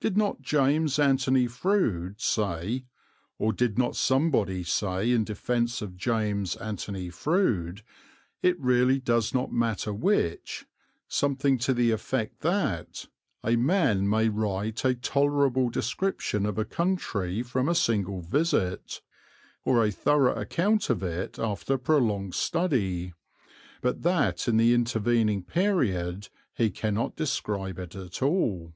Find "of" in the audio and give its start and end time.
5.82-5.96, 16.46-16.56, 20.88-21.02